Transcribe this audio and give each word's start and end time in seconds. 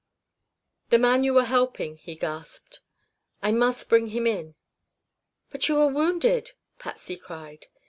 "The 0.89 0.97
man 0.97 1.23
you 1.23 1.35
were 1.35 1.45
helping," 1.45 1.97
he 1.97 2.15
gasped. 2.15 2.79
"I 3.43 3.51
must 3.51 3.87
bring 3.87 4.07
him 4.07 4.25
in." 4.25 4.55
"But 5.51 5.67
you 5.69 5.77
are 5.79 5.89
wounded" 5.93 6.53
Patsy 6.79 7.17
cried. 7.17 7.67